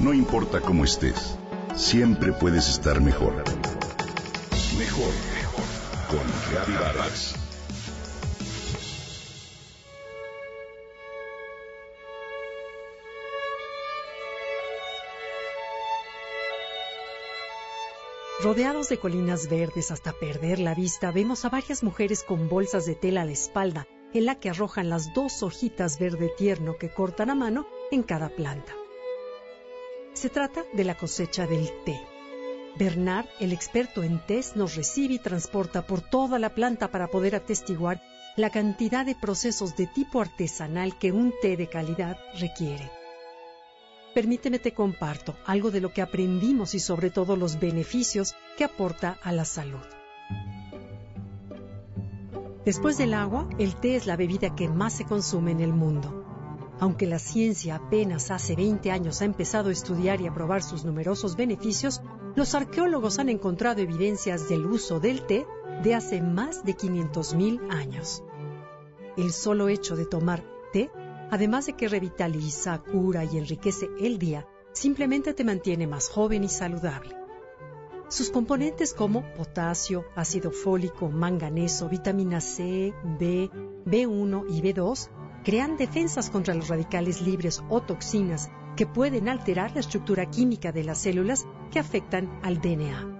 [0.00, 1.36] No importa cómo estés,
[1.76, 3.34] siempre puedes estar mejor.
[4.78, 5.64] Mejor, mejor.
[6.08, 7.34] Con Vargas.
[18.42, 22.94] Rodeados de colinas verdes hasta perder la vista, vemos a varias mujeres con bolsas de
[22.94, 27.28] tela a la espalda, en la que arrojan las dos hojitas verde tierno que cortan
[27.28, 28.72] a mano en cada planta.
[30.12, 32.00] Se trata de la cosecha del té.
[32.76, 37.34] Bernard, el experto en tés, nos recibe y transporta por toda la planta para poder
[37.34, 38.00] atestiguar
[38.36, 42.90] la cantidad de procesos de tipo artesanal que un té de calidad requiere.
[44.14, 49.18] Permíteme te comparto algo de lo que aprendimos y sobre todo los beneficios que aporta
[49.22, 49.86] a la salud.
[52.64, 56.19] Después del agua, el té es la bebida que más se consume en el mundo.
[56.80, 60.84] Aunque la ciencia apenas hace 20 años ha empezado a estudiar y a probar sus
[60.84, 62.00] numerosos beneficios,
[62.34, 65.46] los arqueólogos han encontrado evidencias del uso del té
[65.82, 68.24] de hace más de 500.000 años.
[69.16, 70.90] El solo hecho de tomar té
[71.30, 76.48] además de que revitaliza, cura y enriquece el día, simplemente te mantiene más joven y
[76.48, 77.16] saludable.
[78.08, 83.48] Sus componentes como potasio, ácido fólico, manganeso, vitamina C, B,
[83.86, 85.08] B1 y B2
[85.44, 90.84] crean defensas contra los radicales libres o toxinas que pueden alterar la estructura química de
[90.84, 93.18] las células que afectan al DNA.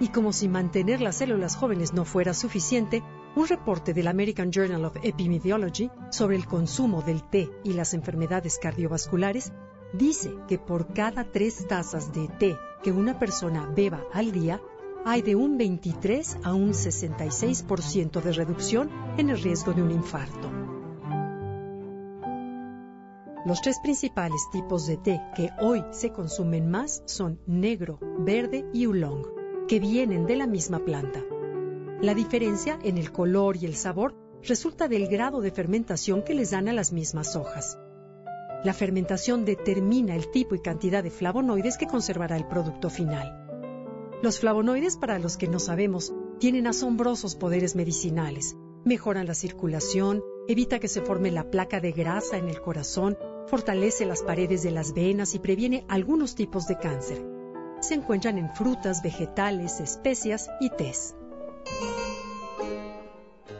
[0.00, 3.02] Y como si mantener las células jóvenes no fuera suficiente,
[3.34, 8.58] un reporte del American Journal of Epidemiology sobre el consumo del té y las enfermedades
[8.58, 9.52] cardiovasculares
[9.92, 14.60] dice que por cada tres tazas de té que una persona beba al día,
[15.04, 20.65] hay de un 23 a un 66% de reducción en el riesgo de un infarto.
[23.46, 28.86] Los tres principales tipos de té que hoy se consumen más son negro, verde y
[28.86, 29.24] oolong,
[29.68, 31.22] que vienen de la misma planta.
[32.00, 36.50] La diferencia en el color y el sabor resulta del grado de fermentación que les
[36.50, 37.78] dan a las mismas hojas.
[38.64, 43.46] La fermentación determina el tipo y cantidad de flavonoides que conservará el producto final.
[44.24, 48.56] Los flavonoides, para los que no sabemos, tienen asombrosos poderes medicinales.
[48.84, 54.06] Mejoran la circulación, evita que se forme la placa de grasa en el corazón, fortalece
[54.06, 57.24] las paredes de las venas y previene algunos tipos de cáncer.
[57.80, 61.14] Se encuentran en frutas, vegetales, especias y tés.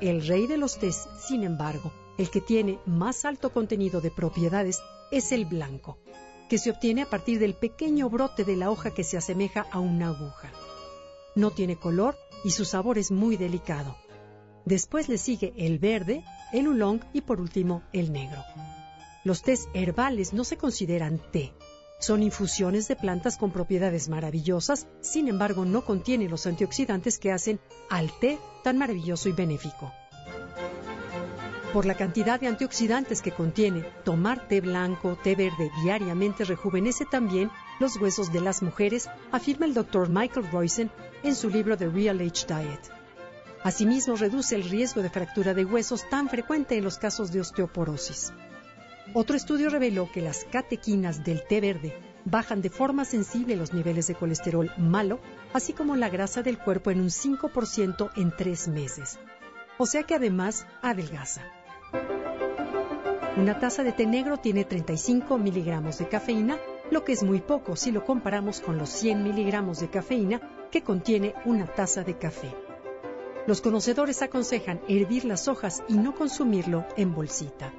[0.01, 4.81] El rey de los tés, sin embargo, el que tiene más alto contenido de propiedades
[5.11, 5.99] es el blanco,
[6.49, 9.79] que se obtiene a partir del pequeño brote de la hoja que se asemeja a
[9.79, 10.51] una aguja.
[11.35, 13.97] No tiene color y su sabor es muy delicado.
[14.65, 18.43] Después le sigue el verde, el oolong y por último el negro.
[19.27, 21.53] Los tés herbales no se consideran té,
[21.99, 27.59] son infusiones de plantas con propiedades maravillosas, sin embargo no contienen los antioxidantes que hacen
[27.91, 29.93] al té tan maravilloso y benéfico.
[31.73, 37.51] Por la cantidad de antioxidantes que contiene, tomar té blanco, té verde diariamente rejuvenece también
[37.81, 40.09] los huesos de las mujeres, afirma el Dr.
[40.09, 40.89] Michael Roysen
[41.25, 42.93] en su libro The Real Age Diet.
[43.65, 48.33] Asimismo, reduce el riesgo de fractura de huesos tan frecuente en los casos de osteoporosis.
[49.19, 51.94] Otro estudio reveló que las catequinas del té verde
[52.27, 55.21] bajan de forma sensible los niveles de colesterol malo,
[55.54, 59.19] así como la grasa del cuerpo en un 5% en tres meses.
[59.78, 61.41] O sea que además adelgaza.
[63.38, 66.59] Una taza de té negro tiene 35 miligramos de cafeína,
[66.91, 70.83] lo que es muy poco si lo comparamos con los 100 miligramos de cafeína que
[70.83, 72.54] contiene una taza de café.
[73.47, 77.72] Los conocedores aconsejan hervir las hojas y no consumirlo en bolsita.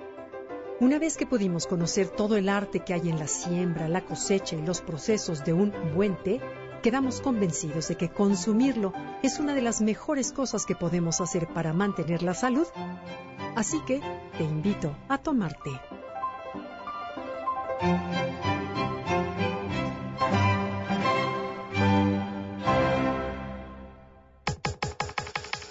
[0.80, 4.56] Una vez que pudimos conocer todo el arte que hay en la siembra, la cosecha
[4.56, 6.40] y los procesos de un buen té,
[6.84, 8.94] quedamos convencidos de que consumirlo
[9.24, 12.68] es una de las mejores cosas que podemos hacer para mantener la salud.
[13.56, 14.02] Así que
[14.38, 15.72] te invito a tomar té.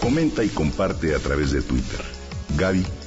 [0.01, 2.01] Comenta y comparte a través de Twitter.